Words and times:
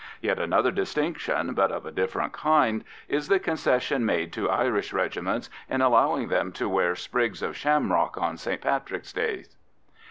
Yet 0.19 0.39
another 0.39 0.71
distinction, 0.71 1.53
but 1.53 1.71
of 1.71 1.85
a 1.85 1.91
different 1.91 2.33
kind, 2.33 2.83
is 3.07 3.27
the 3.27 3.37
concession 3.37 4.03
made 4.03 4.33
to 4.33 4.49
Irish 4.49 4.93
regiments 4.93 5.47
in 5.69 5.81
allowing 5.81 6.27
them 6.29 6.51
to 6.53 6.67
wear 6.67 6.95
sprigs 6.95 7.43
of 7.43 7.55
shamrock 7.55 8.17
on 8.17 8.35
St. 8.37 8.61
Patrick's 8.61 9.13
days. 9.13 9.55